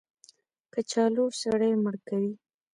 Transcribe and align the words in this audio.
کچالو 0.73 1.25
سړی 1.41 1.71
مړ 1.83 1.95
کوي 2.07 2.33